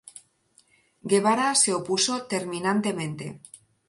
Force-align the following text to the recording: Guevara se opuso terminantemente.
Guevara 1.11 1.49
se 1.61 1.71
opuso 1.79 2.13
terminantemente. 2.33 3.25